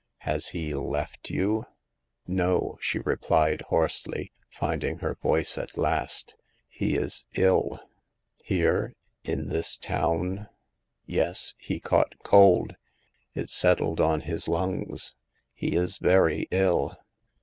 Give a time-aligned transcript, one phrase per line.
[0.21, 1.67] Has he left you?"
[2.27, 6.33] No,*' she replied, hoarsely, finding her voice at last.
[6.67, 7.79] He is ill."
[8.13, 8.95] * Here—
[9.31, 10.47] in this town
[11.05, 11.53] ?"Yes.
[11.59, 12.73] He caught cold;
[13.35, 15.13] it settled on his lungs;
[15.53, 16.97] he is very ill."